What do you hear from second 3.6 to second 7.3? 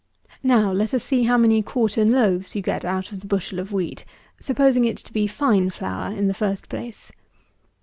wheat, supposing it to be fine flour, in the first place.